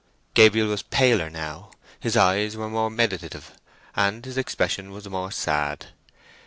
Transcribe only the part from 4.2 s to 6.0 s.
his expression was more sad.